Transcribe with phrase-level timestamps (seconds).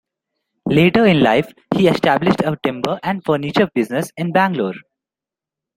[0.65, 4.73] Later in life, he established a timber and furniture business in Bangalore.